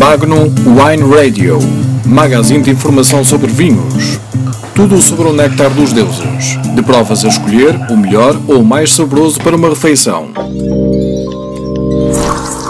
Magnum 0.00 0.46
Wine 0.64 1.14
Radio, 1.14 1.58
magazine 2.06 2.62
de 2.62 2.70
informação 2.70 3.22
sobre 3.22 3.48
vinhos. 3.48 4.18
Tudo 4.74 4.98
sobre 4.98 5.28
o 5.28 5.32
néctar 5.34 5.68
dos 5.74 5.92
deuses. 5.92 6.56
De 6.74 6.82
provas 6.82 7.22
a 7.22 7.28
escolher 7.28 7.76
o 7.90 7.98
melhor 7.98 8.34
ou 8.48 8.62
o 8.62 8.64
mais 8.64 8.94
saboroso 8.94 9.38
para 9.42 9.54
uma 9.54 9.68
refeição. 9.68 10.32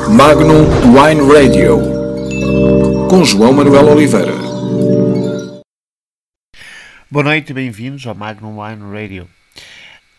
Magnum 0.08 0.66
Wine 0.90 1.32
Radio, 1.32 1.78
com 3.08 3.24
João 3.24 3.52
Manuel 3.52 3.86
Oliveira. 3.86 4.34
Boa 7.08 7.22
noite 7.22 7.50
e 7.50 7.54
bem-vindos 7.54 8.04
ao 8.08 8.14
Magnum 8.16 8.60
Wine 8.60 8.92
Radio. 8.92 9.28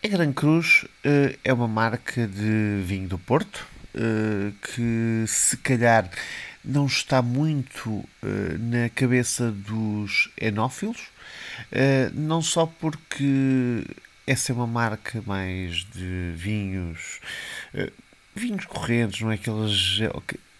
A 0.02 0.08
Gran 0.08 0.32
Cruz 0.32 0.86
uh, 1.04 1.36
é 1.44 1.52
uma 1.52 1.68
marca 1.68 2.26
de 2.26 2.82
vinho 2.86 3.06
do 3.06 3.18
Porto 3.18 3.66
uh, 3.94 4.50
que, 4.62 5.24
se 5.26 5.58
calhar, 5.58 6.08
não 6.64 6.86
está 6.86 7.20
muito 7.20 7.90
uh, 7.90 8.08
na 8.58 8.88
cabeça 8.90 9.50
dos 9.50 10.30
enófilos, 10.40 11.10
não 12.14 12.40
só 12.40 12.66
porque 12.66 13.84
essa 14.26 14.52
é 14.52 14.54
uma 14.54 14.66
marca 14.66 15.22
mais 15.26 15.84
de 15.92 16.32
vinhos, 16.36 17.20
vinhos 18.34 18.64
correntes, 18.64 19.20
não 19.20 19.30
é? 19.30 19.34
Aqueles 19.34 20.00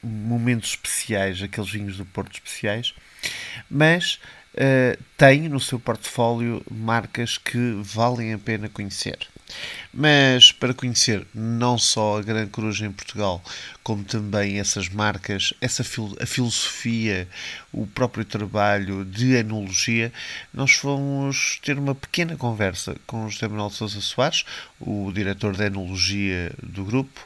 momentos 0.02 0.70
especiais, 0.70 1.42
aqueles 1.42 1.70
vinhos 1.70 1.96
do 1.96 2.05
Porto 2.05 2.34
especiais, 2.34 2.94
mas 3.70 4.19
uh, 4.55 5.00
tem 5.16 5.48
no 5.48 5.60
seu 5.60 5.78
portfólio 5.78 6.62
marcas 6.70 7.38
que 7.38 7.80
valem 7.82 8.32
a 8.32 8.38
pena 8.38 8.69
conhecer. 8.69 9.19
Mas 9.92 10.52
para 10.52 10.73
conhecer 10.73 11.27
não 11.34 11.77
só 11.77 12.19
a 12.19 12.23
Gran 12.23 12.47
Cruz 12.47 12.80
em 12.80 12.91
Portugal, 12.91 13.42
como 13.83 14.05
também 14.05 14.59
essas 14.59 14.88
marcas, 14.88 15.52
essa 15.61 15.84
fil 15.84 16.16
a 16.20 16.27
filosofia, 16.27 17.28
o 17.73 17.87
próprio 17.87 18.25
trabalho 18.25 19.05
de 19.05 19.34
enologia, 19.34 20.12
nós 20.53 20.78
vamos 20.83 21.59
ter 21.62 21.78
uma 21.78 21.94
pequena 21.94 22.36
conversa 22.36 22.97
com 23.06 23.28
José 23.28 23.48
Manuel 23.48 23.70
Sousa 23.70 24.00
Soares, 24.00 24.44
o 24.81 25.11
diretor 25.12 25.55
de 25.55 25.64
enologia 25.64 26.53
do 26.62 26.84
grupo, 26.84 27.20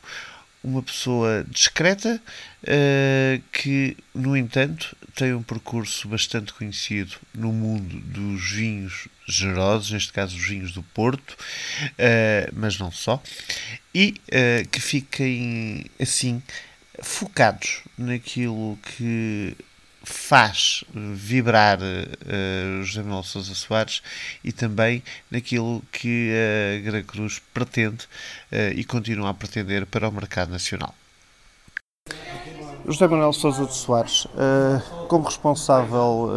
uma 0.67 0.83
pessoa 0.83 1.47
discreta 1.49 2.21
uh, 2.65 3.43
que, 3.53 3.97
no 4.13 4.37
entanto, 4.37 4.97
tem 5.15 5.33
um 5.33 5.43
percurso 5.43 6.09
bastante 6.09 6.53
conhecido 6.53 7.15
no 7.33 7.53
mundo 7.53 8.01
dos 8.01 8.51
vinhos 8.51 9.07
gerosos, 9.29 9.93
neste 9.93 10.13
caso 10.13 10.37
os 10.37 10.45
vinhos 10.45 10.73
do 10.73 10.83
Porto, 10.83 11.33
uh, 11.33 12.53
mas 12.53 12.79
não 12.79 12.91
só, 12.91 13.23
e 13.95 14.17
uh, 14.27 14.69
que 14.69 14.81
fiquem 14.81 15.87
assim 16.01 16.43
focados 17.01 17.83
naquilo 17.97 18.77
que 18.83 19.57
faz 20.07 20.85
vibrar 20.95 21.79
uh, 21.81 22.83
José 22.85 23.03
Manuel 23.03 23.25
Sousa 23.25 23.55
Soares 23.55 24.03
e 24.45 24.53
também 24.53 25.03
naquilo 25.29 25.83
que 25.91 26.33
a 26.33 26.81
Gran 26.81 27.03
Cruz 27.03 27.43
pretende 27.53 28.05
uh, 28.53 28.73
e 28.77 28.85
continua 28.85 29.31
a 29.31 29.35
pretender 29.35 29.85
para 29.85 30.09
o 30.09 30.13
mercado 30.13 30.53
nacional. 30.53 30.95
José 32.87 33.09
Manuel 33.09 33.33
Sousa 33.33 33.67
de 33.67 33.75
Soares, 33.75 34.27
uh, 34.27 35.07
como 35.09 35.25
responsável 35.25 36.31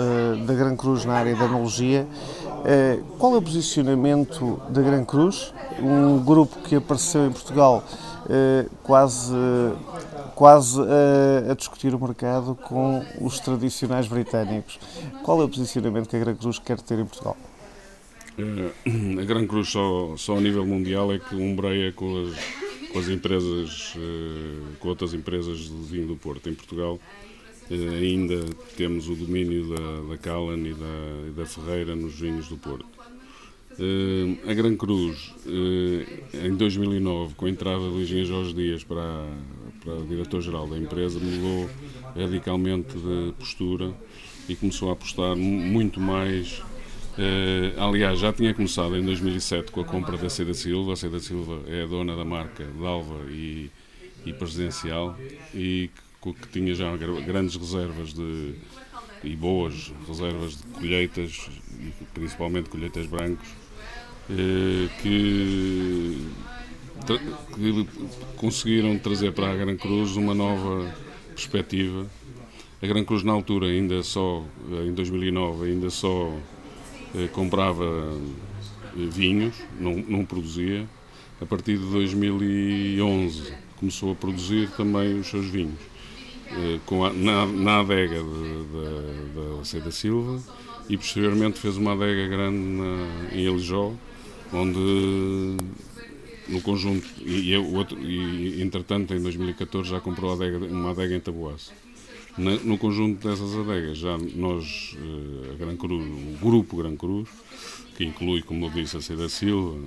da 0.48 0.54
Gran 0.56 0.76
Cruz 0.76 1.06
na 1.06 1.14
área 1.14 1.36
da 1.36 1.46
analogia, 1.46 2.08
qual 3.20 3.36
é 3.36 3.38
o 3.38 3.42
posicionamento 3.42 4.60
da 4.70 4.82
Gran 4.82 5.06
Cruz, 5.06 5.54
um 5.80 6.18
grupo 6.24 6.60
que 6.64 6.76
apareceu 6.76 7.28
em 7.28 7.32
Portugal 7.32 7.84
quase 8.84 9.34
quase 10.40 10.80
a, 10.80 11.52
a, 11.52 11.54
discutir 11.54 11.94
o 11.94 12.00
mercado 12.00 12.56
com 12.56 13.06
os 13.20 13.42
tradicionais 13.42 14.08
britânicos. 14.08 14.80
Qual 15.22 15.42
é 15.42 15.44
o 15.44 15.50
posicionamento 15.50 16.08
que 16.08 16.16
a 16.16 16.20
Gran 16.20 16.34
Cruz 16.34 16.58
quer 16.58 16.80
ter 16.80 16.98
em 16.98 17.06
Portugal? 17.06 17.36
Uh, 18.38 19.20
a 19.20 19.26
Gran 19.26 19.46
Cruz 19.46 19.68
só, 19.68 20.16
só 20.16 20.38
a 20.38 20.40
nível 20.40 20.66
mundial 20.66 21.12
é 21.12 21.20
que 21.20 21.36
umbreia 21.36 21.92
com 21.92 22.24
as, 22.24 22.90
com 22.90 23.00
as 23.00 23.10
empresas, 23.10 23.94
uh, 23.98 24.78
com 24.80 24.88
outras 24.88 25.14
empresas 25.14 25.58
de 25.58 25.84
vinho 25.92 26.08
do 26.08 26.16
Porto. 26.16 26.50
Em 26.50 26.54
Portugal 26.54 26.98
uh, 27.70 27.90
ainda 28.02 28.40
temos 28.78 29.10
o 29.10 29.16
domínio 29.16 29.68
da, 29.68 30.14
da 30.14 30.18
Callan 30.18 30.60
e 30.60 30.74
da, 30.74 31.28
e 31.28 31.32
da 31.32 31.46
Ferreira 31.46 31.98
nos 31.98 32.18
vinhos 32.18 32.48
do 32.48 32.56
Porto. 32.56 32.99
A 34.48 34.54
Gran 34.54 34.76
Cruz, 34.76 35.34
em 36.34 36.56
2009, 36.56 37.36
com 37.36 37.46
a 37.46 37.50
entrada 37.50 37.80
do 37.80 38.02
engenheiro 38.02 38.28
Jorge 38.28 38.54
Dias 38.54 38.84
para, 38.84 39.26
para 39.84 39.94
o 39.94 40.06
diretor-geral 40.06 40.68
da 40.68 40.78
empresa, 40.78 41.20
mudou 41.20 41.70
radicalmente 42.16 42.98
de 42.98 43.34
postura 43.38 43.94
e 44.48 44.56
começou 44.56 44.90
a 44.90 44.94
apostar 44.94 45.36
muito 45.36 46.00
mais. 46.00 46.62
Eh, 47.18 47.74
aliás, 47.78 48.20
já 48.20 48.34
tinha 48.34 48.54
começado 48.54 48.96
em 48.98 49.04
2007 49.04 49.72
com 49.72 49.82
a 49.82 49.86
compra 49.86 50.18
da 50.18 50.30
Seda 50.30 50.54
Silva. 50.54 50.94
A 50.94 50.96
Seda 50.96 51.20
Silva 51.20 51.62
é 51.68 51.84
a 51.84 51.86
dona 51.86 52.16
da 52.16 52.26
marca 52.26 52.66
Dalva 52.82 53.26
e, 53.30 53.70
e 54.26 54.34
Presidencial 54.34 55.18
e 55.54 55.90
que, 56.22 56.34
que 56.34 56.48
tinha 56.48 56.74
já 56.74 56.96
grandes 56.98 57.56
reservas 57.56 58.14
de, 58.14 58.56
e 59.24 59.36
boas 59.36 59.94
reservas 60.08 60.58
de 60.58 60.64
colheitas, 60.80 61.50
principalmente 62.14 62.70
colheitas 62.70 63.06
brancos, 63.06 63.48
eh, 64.30 64.88
que 65.02 66.18
que 67.56 67.88
conseguiram 68.36 68.98
trazer 69.00 69.32
para 69.32 69.52
a 69.52 69.56
Gran 69.56 69.76
Cruz 69.78 70.16
uma 70.16 70.34
nova 70.34 70.94
perspectiva. 71.34 72.06
A 72.82 72.88
Gran 72.88 73.04
Cruz 73.04 73.24
na 73.24 73.32
altura 73.32 73.68
ainda 73.68 74.04
só, 74.04 74.44
em 74.86 74.94
2009, 74.94 75.72
ainda 75.72 75.90
só 75.90 76.32
eh, 77.16 77.28
comprava 77.28 78.18
eh, 78.96 79.08
vinhos, 79.10 79.56
não, 79.80 79.96
não 79.96 80.26
produzia. 80.26 80.88
A 81.42 81.46
partir 81.46 81.78
de 81.78 81.86
2011 81.86 83.54
começou 83.78 84.12
a 84.12 84.16
produzir 84.16 84.70
também 84.72 85.20
os 85.20 85.28
seus 85.28 85.46
vinhos. 85.46 85.80
Eh, 86.52 86.80
com 86.86 87.06
a, 87.06 87.14
na, 87.14 87.46
na 87.46 87.80
adega 87.82 88.18
da 89.36 89.64
Seda 89.64 89.92
Silva 89.92 90.42
e 90.90 90.98
posteriormente 90.98 91.60
fez 91.60 91.78
uma 91.78 91.94
adega 91.94 92.28
grande 92.28 92.58
na, 92.58 93.30
em 93.34 93.46
Elijó, 93.46 93.94
onde 94.52 95.58
no 96.48 96.62
conjunto, 96.62 97.06
e, 97.22 97.52
eu, 97.52 97.64
outro, 97.76 98.00
e 98.02 98.62
entretanto 98.64 99.14
em 99.14 99.22
2014 99.22 99.90
já 99.90 100.02
comprou 100.02 100.34
adega, 100.34 100.58
uma 100.58 100.90
adega 100.90 101.16
em 101.16 101.20
Taboaço. 101.20 101.72
No 102.38 102.78
conjunto 102.78 103.28
dessas 103.28 103.54
adegas, 103.54 103.98
já 103.98 104.18
nós, 104.18 104.96
eh, 104.98 105.52
a 105.52 105.56
Gran 105.58 105.76
Cruz, 105.76 106.06
o 106.06 106.38
grupo 106.46 106.78
Gran 106.78 106.96
Cruz, 106.96 107.28
que 107.98 108.06
inclui, 108.06 108.42
como 108.42 108.68
eu 108.68 108.70
disse, 108.70 108.96
a 108.96 109.02
Seda 109.02 109.28
Silva, 109.28 109.78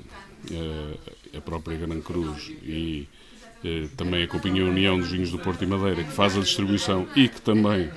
eh, 0.51 1.39
a 1.39 1.41
própria 1.41 1.79
Gran 1.79 2.01
Cruz 2.03 2.53
e 2.63 3.09
eh, 3.65 3.89
também 3.97 4.25
a 4.25 4.29
Companhia 4.29 4.65
União 4.65 4.99
dos 4.99 5.11
Vinhos 5.11 5.31
do 5.31 5.39
Porto 5.39 5.63
e 5.63 5.67
Madeira, 5.67 6.05
que 6.05 6.13
faz 6.13 6.37
a 6.37 6.41
distribuição 6.41 7.07
e 7.17 7.29
que 7.29 7.41
também 7.41 7.91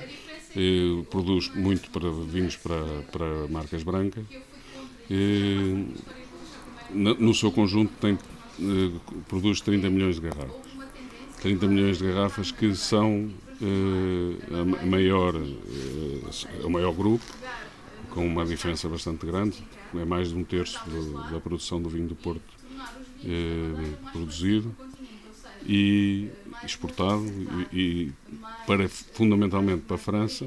produz 1.10 1.54
muito 1.54 1.90
para 1.90 2.10
vinhos 2.10 2.56
para, 2.56 2.82
para 3.12 3.46
marcas 3.50 3.82
brancas. 3.82 4.24
No 6.90 7.34
seu 7.34 7.52
conjunto 7.52 7.92
tem 8.00 8.16
eh, 8.60 8.90
produz 9.28 9.60
30 9.60 9.90
milhões 9.90 10.16
de 10.16 10.22
garrafas. 10.22 10.66
30 11.42 11.66
milhões 11.66 11.98
de 11.98 12.06
garrafas 12.06 12.50
que 12.50 12.74
são 12.74 13.30
uh, 13.60 14.82
a 14.82 14.86
maior, 14.86 15.34
uh, 15.34 16.66
o 16.66 16.70
maior 16.70 16.92
grupo, 16.94 17.24
com 18.10 18.26
uma 18.26 18.44
diferença 18.46 18.88
bastante 18.88 19.26
grande, 19.26 19.62
é 19.94 20.04
mais 20.04 20.30
de 20.30 20.34
um 20.34 20.42
terço 20.42 20.80
da 21.30 21.38
produção 21.38 21.80
do 21.80 21.90
vinho 21.90 22.08
do 22.08 22.16
Porto 22.16 22.56
produzido 24.12 24.74
e 25.66 26.28
exportado 26.64 27.24
e, 27.72 27.78
e, 27.78 28.12
para, 28.66 28.88
fundamentalmente 28.88 29.82
para 29.82 29.96
a 29.96 29.98
França, 29.98 30.46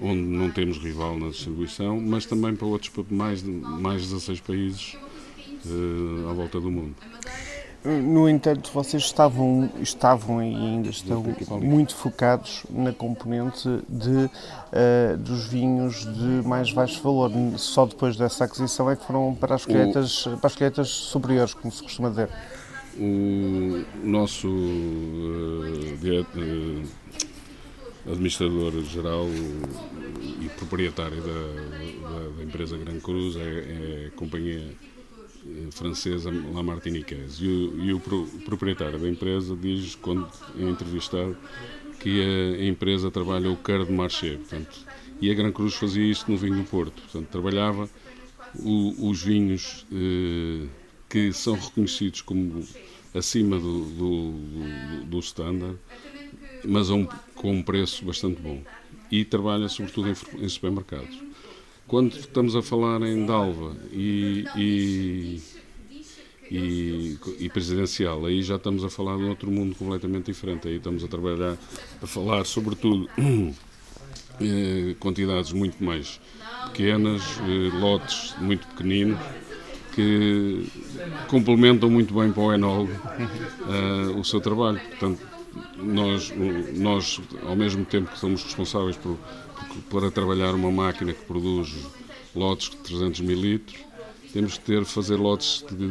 onde 0.00 0.20
não 0.20 0.50
temos 0.50 0.78
rival 0.78 1.18
na 1.18 1.28
distribuição, 1.28 2.00
mas 2.00 2.26
também 2.26 2.54
para 2.54 2.66
outros 2.66 2.90
mais 3.10 3.42
mais 3.42 4.02
16 4.02 4.40
países 4.40 4.96
uh, 5.64 6.30
à 6.30 6.32
volta 6.32 6.60
do 6.60 6.70
mundo. 6.70 6.94
No 7.82 8.28
entanto, 8.28 8.70
vocês 8.74 9.02
estavam, 9.04 9.70
estavam 9.80 10.42
e 10.42 10.54
ainda 10.54 10.90
estão 10.90 11.24
muito 11.62 11.96
focados 11.96 12.62
na 12.68 12.92
componente 12.92 13.66
de, 13.88 14.10
uh, 14.10 15.16
dos 15.16 15.46
vinhos 15.46 16.04
de 16.04 16.46
mais 16.46 16.70
baixo 16.72 17.02
valor. 17.02 17.32
Só 17.56 17.86
depois 17.86 18.18
dessa 18.18 18.44
aquisição 18.44 18.90
é 18.90 18.96
que 18.96 19.06
foram 19.06 19.34
para 19.34 19.54
as 19.54 19.64
colheitas, 19.64 20.24
para 20.24 20.46
as 20.46 20.54
colheitas 20.54 20.88
superiores, 20.88 21.54
como 21.54 21.72
se 21.72 21.82
costuma 21.82 22.10
dizer. 22.10 22.28
O 22.98 23.84
nosso 24.02 24.48
uh, 24.48 25.94
uh, 25.94 26.82
administrador-geral 28.10 29.26
e 30.40 30.48
proprietário 30.58 31.22
da, 31.22 32.08
da, 32.08 32.28
da, 32.36 32.42
empresa 32.42 32.76
Gran 32.76 32.98
Cruz 32.98 33.36
é, 33.36 33.40
é 33.40 34.06
a 34.08 34.10
companhia 34.16 34.62
eh, 35.46 35.68
francesa 35.70 36.30
La 36.52 36.62
Martiniquez. 36.62 37.38
E, 37.40 37.46
o, 37.46 37.84
e 37.84 37.92
o, 37.92 38.00
pro, 38.00 38.22
o, 38.22 38.40
proprietário 38.40 38.98
da 38.98 39.08
empresa 39.08 39.56
diz, 39.56 39.94
quando 39.94 40.28
é 40.58 40.62
entrevistado, 40.62 41.36
que 42.00 42.20
a 42.58 42.64
empresa 42.64 43.10
trabalha 43.10 43.50
o 43.50 43.56
cœur 43.56 43.84
de 43.84 43.92
marché, 43.92 44.36
portanto, 44.36 44.86
e 45.20 45.30
a 45.30 45.34
Gran 45.34 45.52
Cruz 45.52 45.74
fazia 45.74 46.04
isto 46.04 46.30
no 46.30 46.36
vinho 46.36 46.56
do 46.56 46.64
Porto, 46.64 47.02
portanto, 47.02 47.28
trabalhava 47.28 47.88
o, 48.58 49.10
os 49.10 49.22
vinhos 49.22 49.86
eh, 49.92 50.66
que 51.10 51.32
são 51.32 51.54
reconhecidos 51.54 52.22
como 52.22 52.64
acima 53.12 53.58
do, 53.58 53.84
do, 53.84 54.32
do, 54.32 55.04
do 55.06 55.18
standard, 55.18 55.76
mas 56.64 56.88
um, 56.88 57.06
com 57.34 57.52
um 57.52 57.62
preço 57.62 58.04
bastante 58.04 58.40
bom. 58.40 58.62
E 59.10 59.24
trabalha 59.24 59.68
sobretudo 59.68 60.08
em, 60.08 60.44
em 60.44 60.48
supermercados. 60.48 61.18
Quando 61.88 62.16
estamos 62.16 62.54
a 62.54 62.62
falar 62.62 63.02
em 63.02 63.26
Dalva 63.26 63.76
e, 63.92 64.44
e, 64.56 65.42
e, 66.48 67.18
e, 67.40 67.48
presidencial, 67.48 68.24
aí 68.24 68.40
já 68.42 68.54
estamos 68.54 68.84
a 68.84 68.88
falar 68.88 69.16
de 69.16 69.24
outro 69.24 69.50
mundo 69.50 69.74
completamente 69.74 70.26
diferente. 70.26 70.68
Aí 70.68 70.76
estamos 70.76 71.02
a 71.02 71.08
trabalhar, 71.08 71.58
a 72.00 72.06
falar 72.06 72.46
sobretudo 72.46 73.10
eh, 74.40 74.94
quantidades 75.00 75.50
muito 75.50 75.82
mais 75.82 76.20
pequenas, 76.66 77.22
eh, 77.40 77.76
lotes 77.76 78.36
muito 78.38 78.64
pequeninos, 78.68 79.18
que 79.94 80.66
complementam 81.28 81.90
muito 81.90 82.14
bem 82.14 82.32
para 82.32 82.42
o 82.42 82.52
enólogo 82.52 82.92
uh, 82.92 84.18
o 84.18 84.24
seu 84.24 84.40
trabalho. 84.40 84.80
Portanto, 84.80 85.20
nós, 85.76 86.32
nós, 86.74 87.20
ao 87.46 87.56
mesmo 87.56 87.84
tempo 87.84 88.10
que 88.10 88.18
somos 88.18 88.42
responsáveis 88.42 88.96
por, 88.96 89.16
por, 89.88 90.00
para 90.00 90.10
trabalhar 90.10 90.54
uma 90.54 90.70
máquina 90.70 91.12
que 91.12 91.24
produz 91.24 91.74
lotes 92.34 92.70
de 92.70 92.76
300 92.76 93.20
mil 93.20 93.40
litros, 93.40 93.78
temos 94.32 94.58
que 94.58 94.64
ter, 94.64 94.84
fazer 94.84 95.16
lotes 95.16 95.64
de 95.70 95.86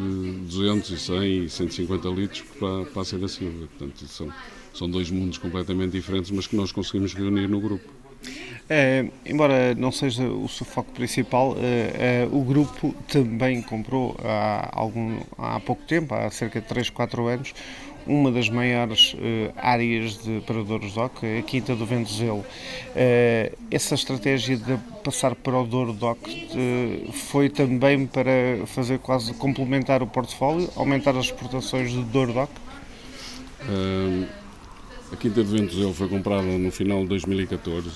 200 0.47 0.89
e 0.91 0.97
100 0.97 1.43
e 1.43 1.49
150 1.49 2.09
litros 2.09 2.41
para, 2.57 2.85
para 2.85 3.01
a 3.01 3.05
Seda 3.05 3.27
Silva. 3.27 3.67
Portanto, 3.77 4.07
são, 4.07 4.31
são 4.73 4.89
dois 4.89 5.11
mundos 5.11 5.37
completamente 5.37 5.91
diferentes, 5.91 6.31
mas 6.31 6.47
que 6.47 6.55
nós 6.55 6.71
conseguimos 6.71 7.13
reunir 7.13 7.47
no 7.47 7.59
grupo. 7.59 7.98
É, 8.71 9.07
embora 9.25 9.73
não 9.73 9.91
seja 9.91 10.23
o 10.27 10.47
seu 10.47 10.63
foco 10.63 10.91
principal, 10.91 11.55
é, 11.57 12.21
é, 12.23 12.29
o 12.31 12.41
grupo 12.41 12.93
também 13.07 13.63
comprou 13.63 14.15
há, 14.23 14.69
algum, 14.71 15.17
há 15.39 15.59
pouco 15.59 15.81
tempo, 15.87 16.13
há 16.13 16.29
cerca 16.29 16.61
de 16.61 16.67
3, 16.67 16.91
4 16.91 17.25
anos, 17.25 17.55
uma 18.05 18.31
das 18.31 18.47
maiores 18.47 19.15
áreas 19.57 20.17
de 20.23 20.41
paradores 20.41 20.93
DOC, 20.93 21.25
a 21.39 21.41
Quinta 21.43 21.75
do 21.75 21.85
Ventozelo. 21.85 22.43
Essa 23.69 23.93
estratégia 23.93 24.57
de 24.57 24.77
passar 25.03 25.35
para 25.35 25.59
o 25.59 25.65
Douro 25.65 25.93
DOC 25.93 26.17
foi 27.11 27.49
também 27.49 28.07
para 28.07 28.65
fazer 28.65 28.97
quase 28.99 29.33
complementar 29.33 30.01
o 30.01 30.07
portfólio, 30.07 30.69
aumentar 30.75 31.15
as 31.17 31.25
exportações 31.25 31.93
do 31.93 32.01
Douro 32.01 32.33
DOC? 32.33 32.49
A 35.11 35.15
Quinta 35.15 35.43
do 35.43 35.49
Ventozelo 35.49 35.93
foi 35.93 36.07
comprada 36.07 36.43
no 36.43 36.71
final 36.71 37.01
de 37.01 37.09
2014. 37.09 37.89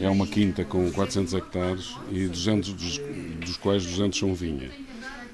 É 0.00 0.08
uma 0.08 0.26
quinta 0.26 0.64
com 0.64 0.90
400 0.90 1.34
hectares 1.34 1.94
e 2.10 2.26
200 2.26 2.72
dos, 2.72 3.00
dos 3.40 3.56
quais 3.56 3.84
200 3.84 4.18
são 4.18 4.34
vinha. 4.34 4.70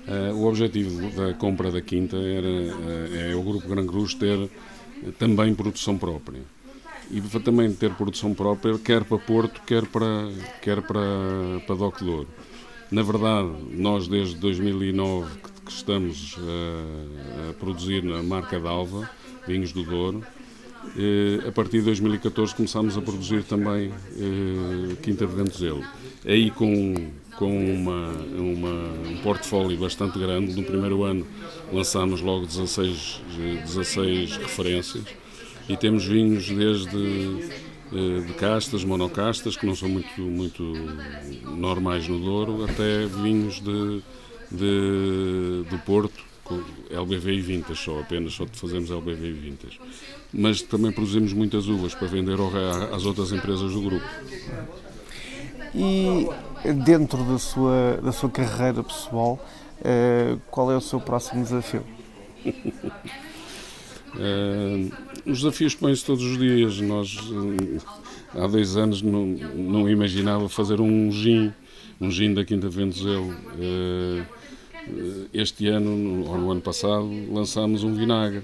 Uh, 0.06 0.34
o 0.34 0.46
objetivo 0.46 1.10
da 1.10 1.32
compra 1.34 1.70
da 1.70 1.80
quinta 1.80 2.16
era 2.16 2.46
uh, 2.46 3.30
é 3.30 3.34
o 3.34 3.42
Grupo 3.42 3.68
Gran 3.68 3.86
Cruz 3.86 4.12
ter 4.14 4.36
uh, 4.36 5.12
também 5.18 5.54
produção 5.54 5.96
própria. 5.96 6.42
E 7.10 7.20
também 7.40 7.72
ter 7.72 7.90
produção 7.94 8.34
própria, 8.34 8.78
quer 8.78 9.04
para 9.04 9.18
Porto, 9.18 9.60
quer 9.66 9.86
para, 9.86 10.30
quer 10.62 10.82
para, 10.82 11.60
para 11.66 11.74
Doc 11.76 12.00
Douro. 12.00 12.28
Na 12.90 13.02
verdade, 13.02 13.50
nós 13.72 14.08
desde 14.08 14.36
2009 14.36 15.30
que, 15.38 15.52
que 15.66 15.72
estamos 15.72 16.36
a 17.50 17.52
produzir 17.54 18.02
na 18.02 18.22
marca 18.22 18.58
d'Alva, 18.58 19.08
vinhos 19.46 19.72
do 19.72 19.84
Douro, 19.84 20.24
a 21.46 21.52
partir 21.52 21.78
de 21.78 21.84
2014 21.84 22.54
começámos 22.54 22.96
a 22.96 23.02
produzir 23.02 23.42
também 23.44 23.92
Quinta 25.02 25.26
de 25.26 25.34
Ventozelo. 25.34 25.82
Aí 26.24 26.50
com 26.50 26.94
com 27.36 27.74
uma, 27.74 28.10
uma, 28.36 29.08
um 29.08 29.16
portfólio 29.22 29.76
bastante 29.78 30.18
grande. 30.18 30.54
No 30.54 30.62
primeiro 30.62 31.02
ano 31.02 31.26
lançámos 31.72 32.20
logo 32.20 32.46
16, 32.46 33.22
16 33.64 34.36
referências 34.36 35.04
e 35.68 35.76
temos 35.76 36.04
vinhos 36.04 36.48
desde 36.48 37.50
eh, 37.92 38.20
de 38.26 38.32
castas, 38.34 38.84
monocastas, 38.84 39.56
que 39.56 39.66
não 39.66 39.74
são 39.74 39.88
muito, 39.88 40.20
muito 40.20 40.62
normais 41.56 42.06
no 42.06 42.18
Douro, 42.18 42.64
até 42.64 43.06
vinhos 43.06 43.60
de, 43.60 44.02
de, 44.50 45.64
do 45.70 45.78
Porto, 45.84 46.24
LBV 46.90 47.32
e 47.32 47.40
Vintas 47.40 47.78
só, 47.78 48.00
apenas 48.00 48.34
só 48.34 48.46
fazemos 48.52 48.90
LBV 48.90 49.26
e 49.26 49.32
Vintas. 49.32 49.78
Mas 50.32 50.60
também 50.62 50.92
produzimos 50.92 51.32
muitas 51.32 51.66
uvas 51.68 51.94
para 51.94 52.06
vender 52.08 52.36
às 52.92 53.04
outras 53.04 53.32
empresas 53.32 53.72
do 53.72 53.80
grupo. 53.80 54.04
E 55.74 56.28
dentro 56.84 57.24
da 57.24 57.38
sua, 57.38 58.00
da 58.02 58.12
sua 58.12 58.30
carreira 58.30 58.82
pessoal, 58.82 59.44
uh, 59.80 60.40
qual 60.50 60.70
é 60.70 60.76
o 60.76 60.80
seu 60.80 61.00
próximo 61.00 61.42
desafio? 61.42 61.82
uh, 64.14 64.92
os 65.26 65.38
desafios 65.38 65.74
põem-se 65.74 66.04
todos 66.04 66.24
os 66.24 66.38
dias. 66.38 66.80
Nós, 66.80 67.16
uh, 67.16 67.82
há 68.34 68.46
dois 68.46 68.76
anos, 68.76 69.02
não, 69.02 69.26
não 69.26 69.88
imaginava 69.88 70.48
fazer 70.48 70.80
um 70.80 71.10
gin, 71.10 71.52
um 72.00 72.10
gin 72.10 72.34
da 72.34 72.44
Quinta 72.44 72.68
Ventozelo. 72.68 73.34
Este 75.32 75.68
ano, 75.68 76.24
ou 76.28 76.38
no 76.38 76.50
ano 76.50 76.60
passado, 76.60 77.10
lançámos 77.32 77.84
um 77.84 77.94
vinagre. 77.94 78.42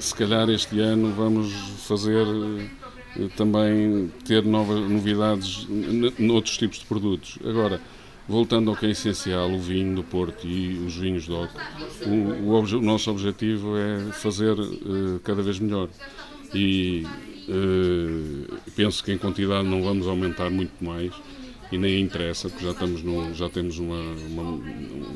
se 0.00 0.14
calhar 0.14 0.48
este 0.50 0.80
ano 0.80 1.12
vamos 1.12 1.52
fazer 1.86 2.26
também 3.36 4.10
ter 4.24 4.44
novas 4.44 4.80
novidades 4.90 5.66
noutros 6.18 6.56
tipos 6.56 6.78
de 6.78 6.86
produtos. 6.86 7.38
Agora, 7.44 7.80
voltando 8.28 8.70
ao 8.70 8.76
que 8.76 8.86
é 8.86 8.90
essencial, 8.90 9.50
o 9.50 9.58
vinho 9.58 9.94
do 9.94 10.02
Porto 10.02 10.46
e 10.46 10.78
os 10.84 10.96
vinhos 10.96 11.26
do 11.26 11.36
o, 11.36 11.48
o, 12.10 12.60
o, 12.60 12.82
nosso 12.82 13.10
objetivo 13.10 13.76
é 13.76 14.12
fazer 14.12 14.56
cada 15.22 15.42
vez 15.42 15.58
melhor. 15.58 15.88
E 16.52 17.04
uh, 17.48 18.54
penso 18.76 19.02
que 19.02 19.12
em 19.12 19.18
quantidade 19.18 19.66
não 19.66 19.82
vamos 19.82 20.06
aumentar 20.06 20.50
muito 20.50 20.84
mais 20.84 21.12
e 21.74 21.78
nem 21.78 22.00
interessa, 22.00 22.48
porque 22.48 22.64
já, 22.64 22.72
estamos 22.72 23.02
no, 23.02 23.34
já 23.34 23.48
temos 23.48 23.78
uma, 23.78 24.00
uma, 24.28 24.42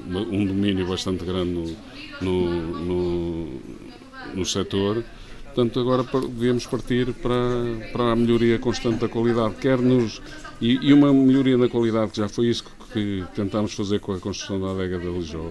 uma, 0.06 0.20
um 0.20 0.44
domínio 0.44 0.86
bastante 0.86 1.24
grande 1.24 1.52
no, 1.52 1.76
no, 2.20 2.84
no, 2.84 3.60
no 4.34 4.44
setor 4.44 5.04
Portanto, 5.58 5.80
agora 5.80 6.04
devemos 6.28 6.66
partir 6.66 7.12
para, 7.14 7.34
para 7.90 8.12
a 8.12 8.16
melhoria 8.16 8.60
constante 8.60 9.00
da 9.00 9.08
qualidade, 9.08 9.56
quer 9.56 9.78
nos. 9.78 10.22
E, 10.60 10.74
e 10.74 10.92
uma 10.92 11.12
melhoria 11.12 11.58
na 11.58 11.68
qualidade, 11.68 12.12
que 12.12 12.18
já 12.18 12.28
foi 12.28 12.46
isso 12.46 12.62
que, 12.62 12.70
que 12.92 13.24
tentámos 13.34 13.72
fazer 13.72 13.98
com 13.98 14.12
a 14.12 14.20
construção 14.20 14.60
da 14.60 14.70
adega 14.70 15.00
da 15.00 15.10
Lijó, 15.10 15.50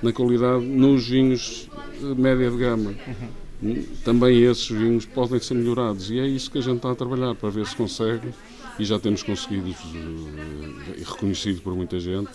na 0.00 0.12
qualidade 0.12 0.64
nos 0.64 1.08
vinhos 1.08 1.68
média 2.16 2.48
de 2.48 2.56
gama. 2.56 2.94
Também 4.04 4.44
esses 4.44 4.68
vinhos 4.68 5.04
podem 5.06 5.40
ser 5.40 5.54
melhorados 5.54 6.08
e 6.08 6.20
é 6.20 6.26
isso 6.28 6.52
que 6.52 6.58
a 6.58 6.62
gente 6.62 6.76
está 6.76 6.92
a 6.92 6.94
trabalhar 6.94 7.34
para 7.34 7.50
ver 7.50 7.66
se 7.66 7.74
consegue, 7.74 8.28
e 8.78 8.84
já 8.84 8.98
temos 8.98 9.22
conseguido, 9.22 9.68
e 10.96 11.02
reconhecido 11.02 11.60
por 11.62 11.74
muita 11.74 11.98
gente, 11.98 12.30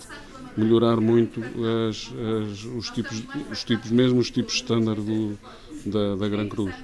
melhorar 0.56 1.00
muito 1.00 1.40
as, 1.88 2.12
as, 2.12 2.64
os, 2.64 2.90
tipos, 2.90 3.22
os 3.50 3.64
tipos, 3.64 3.90
mesmo 3.90 4.20
os 4.20 4.30
tipos 4.30 4.54
standard 4.54 5.00
do, 5.00 5.38
da, 5.86 6.16
da 6.16 6.28
Gran 6.28 6.48
Cruz. 6.48 6.74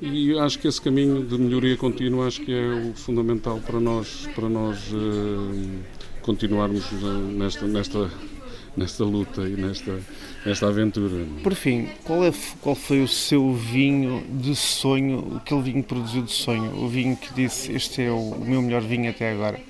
E 0.00 0.36
acho 0.38 0.58
que 0.58 0.68
esse 0.68 0.80
caminho 0.80 1.24
de 1.24 1.38
melhoria 1.38 1.76
contínua 1.76 2.26
acho 2.26 2.42
que 2.42 2.52
é 2.52 2.90
o 2.90 2.94
fundamental 2.94 3.60
para 3.60 3.80
nós, 3.80 4.28
para 4.34 4.48
nós 4.48 4.78
uh, 4.92 5.80
continuarmos 6.22 6.84
eh, 6.92 7.32
nesta, 7.32 7.66
nesta, 7.66 8.10
nesta 8.76 9.04
luta 9.04 9.42
e 9.42 9.56
nesta, 9.56 9.98
nesta 10.44 10.66
aventura. 10.66 11.24
Por 11.42 11.54
fim, 11.54 11.88
qual, 12.04 12.24
é, 12.24 12.32
qual 12.60 12.74
foi 12.74 13.02
o 13.02 13.08
seu 13.08 13.52
vinho 13.52 14.24
de 14.30 14.54
sonho, 14.54 15.36
aquele 15.36 15.62
vinho 15.62 15.82
que 15.82 15.88
produziu 15.88 16.22
de 16.22 16.32
sonho, 16.32 16.82
o 16.82 16.88
vinho 16.88 17.16
que 17.16 17.32
disse 17.34 17.72
este 17.72 18.02
é 18.02 18.10
o, 18.10 18.36
meu 18.40 18.60
melhor 18.62 18.82
vinho 18.82 19.10
até 19.10 19.32
agora? 19.32 19.60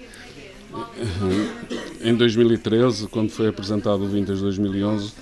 Em 2.00 2.14
2013, 2.14 3.06
quando 3.08 3.30
foi 3.30 3.49
apresentado 3.49 4.02
o 4.02 4.08
Vintage 4.08 4.40
2011, 4.40 5.12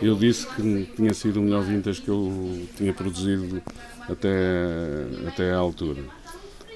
eu 0.00 0.16
disse 0.16 0.46
que 0.46 0.88
tinha 0.96 1.12
sido 1.12 1.40
o 1.40 1.42
melhor 1.42 1.62
Vintage 1.62 2.00
que 2.00 2.08
eu 2.08 2.66
tinha 2.76 2.92
produzido 2.92 3.62
até, 4.08 5.06
até 5.28 5.52
à 5.52 5.58
altura. 5.58 6.00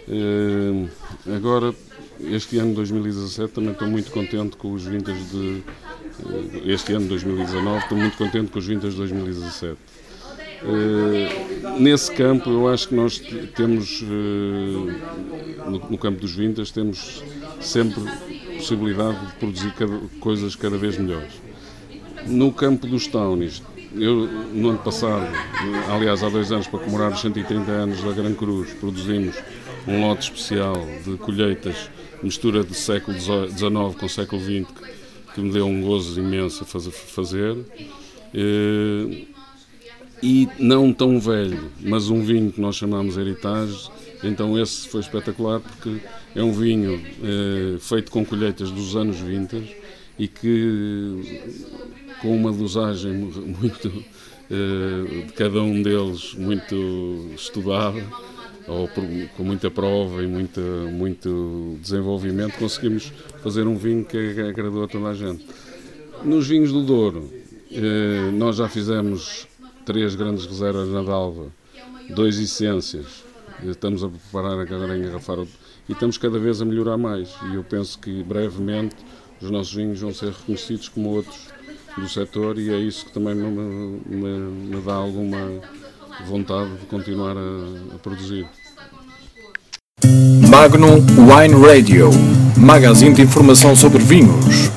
Uh, 0.09 0.89
agora, 1.35 1.75
este 2.21 2.59
ano 2.59 2.75
2017, 2.75 3.53
também 3.53 3.73
estou 3.73 3.89
muito 3.89 4.11
contente 4.11 4.57
com 4.57 4.73
os 4.73 4.85
vintage 4.85 5.25
de. 5.25 5.63
Uh, 6.25 6.71
este 6.71 6.93
ano 6.93 7.07
2019, 7.09 7.79
estou 7.79 7.99
muito 7.99 8.17
contente 8.17 8.51
com 8.51 8.59
os 8.59 8.67
vintage 8.67 8.93
de 8.93 8.99
2017. 8.99 9.73
Uh, 9.73 9.77
eh, 10.65 11.79
nesse 11.79 12.11
campo, 12.13 12.49
eu 12.49 12.69
acho 12.69 12.89
que 12.89 12.95
nós 12.95 13.19
temos, 13.55 14.03
no, 14.03 15.91
no, 15.91 15.99
campo 15.99 16.21
dos 16.21 16.35
vintage, 16.35 16.73
temos 16.73 17.23
sempre 17.61 18.03
possibilidade 18.57 19.27
de 19.27 19.33
produzir 19.35 19.73
cada, 19.75 19.99
coisas 20.19 20.57
cada 20.57 20.79
vez 20.79 20.97
melhores. 20.97 21.33
No 22.27 22.53
campo 22.53 22.87
dos 22.87 23.07
townies, 23.07 23.63
eu, 23.95 24.27
no 24.53 24.71
ano 24.71 24.79
passado, 24.79 25.27
aliás, 25.91 26.23
há 26.23 26.29
dois 26.29 26.51
anos, 26.51 26.67
para 26.67 26.81
comemorar 26.81 27.13
os 27.13 27.21
130 27.21 27.71
anos 27.71 28.03
da 28.03 28.13
Gran 28.13 28.35
Cruz, 28.35 28.73
produzimos 28.75 29.37
um 29.87 30.01
lote 30.01 30.31
especial 30.31 30.75
de 31.05 31.17
colheitas, 31.19 31.91
mistura 32.23 32.65
de 32.65 32.75
século 32.75 33.19
XIX 33.19 33.95
com 33.99 34.09
século 34.09 34.43
XX, 34.43 34.67
que 35.37 35.43
me 35.43 35.53
deu 35.53 35.67
um 35.67 35.83
gozo 35.83 36.19
imenso 36.19 36.65
a 36.65 36.67
fazer. 36.67 37.55
E 40.23 40.49
não 40.59 40.95
tão 40.95 41.21
velho, 41.21 41.71
mas 41.79 42.09
um 42.09 42.23
vinho 42.23 42.51
que 42.51 42.59
nós 42.59 42.75
chamamos 42.75 43.19
Heritage, 43.19 43.91
então 44.25 44.59
esse 44.59 44.89
foi 44.89 45.03
espetacular 45.03 45.61
porque 45.61 45.99
é 46.35 46.43
um 46.43 46.53
vinho 46.53 46.99
feito 47.81 48.11
com 48.11 48.25
colheitas 48.25 48.71
dos 48.71 48.97
anos 48.97 49.19
20 49.19 49.77
e 50.19 50.27
que 50.27 51.43
com 52.23 52.35
uma 52.35 52.51
dosagem 52.51 53.13
muito 53.61 53.91
de 54.49 55.33
cada 55.35 55.61
um 55.61 55.83
deles 55.83 56.33
muito 56.33 57.31
estudada 57.35 58.03
ou 58.69 58.89
com 58.89 59.45
muita 59.45 59.71
prova 59.71 60.23
e 60.23 60.27
muita, 60.27 60.61
muito 60.61 61.79
desenvolvimento, 61.81 62.59
conseguimos 62.59 63.13
fazer 63.43 63.67
um 63.67 63.77
vinho 63.77 64.05
que 64.05 64.19
agradou 64.41 64.85
a 64.85 64.89
toda 64.89 65.09
a 65.09 65.15
gente. 65.15 65.47
Nos 66.25 66.49
vinhos 66.49 66.73
do 66.73 66.83
Douro, 66.83 67.31
eh, 67.71 68.31
nós 68.33 68.57
já 68.57 68.69
fizemos 68.69 69.47
três 69.85 70.15
grandes 70.15 70.47
reservas 70.47 70.89
na 70.89 71.03
Dalva, 71.03 71.47
dois 72.11 72.39
essências, 72.39 73.25
estamos 73.63 74.03
a 74.03 74.09
preparar 74.09 74.59
a 74.59 74.97
engarrafar 74.97 75.39
e 75.89 75.93
estamos 75.93 76.19
cada 76.19 76.39
vez 76.39 76.61
a 76.61 76.65
melhorar 76.65 76.97
mais. 76.97 77.35
E 77.51 77.55
eu 77.55 77.65
penso 77.65 77.99
que 77.99 78.23
brevemente 78.23 78.97
os 79.41 79.51
nossos 79.51 79.75
vinhos 79.75 80.01
vão 80.01 80.13
ser 80.13 80.33
reconhecidos 80.33 80.89
como 80.89 81.11
outros 81.11 81.49
do 81.97 82.09
setor 82.09 82.59
e 82.59 82.71
é 82.71 82.79
isso 82.79 83.07
que 83.07 83.13
também 83.13 83.35
me, 83.35 83.49
me, 84.07 84.39
me 84.75 84.81
dá 84.83 84.95
alguma 84.95 85.39
vontade 86.25 86.71
de 86.81 86.87
continuar 86.87 87.37
a, 87.37 87.95
a 87.95 87.99
produzir. 87.99 88.47
Magnum 90.49 91.05
Wine 91.17 91.67
Radio, 91.67 92.11
magazine 92.57 93.15
de 93.15 93.23
informação 93.23 93.75
sobre 93.75 94.03
vinhos. 94.03 94.71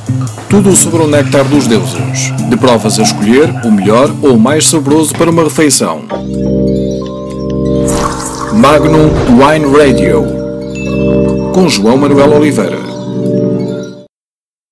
Tudo 0.50 0.76
sobre 0.76 1.04
o 1.04 1.08
néctar 1.08 1.46
dos 1.46 1.68
deuses, 1.68 2.34
de 2.50 2.58
provas 2.58 3.00
a 3.00 3.04
escolher 3.04 3.50
o 3.64 3.72
melhor 3.72 4.10
ou 4.22 4.34
o 4.34 4.40
mais 4.40 4.66
saboroso 4.66 5.14
para 5.14 5.30
uma 5.30 5.44
refeição. 5.44 6.02
Magnum 8.54 9.10
Wine 9.38 9.78
Radio, 9.78 10.26
com 11.54 11.70
João 11.70 11.98
Manuel 11.98 12.34
Oliveira. 12.34 12.89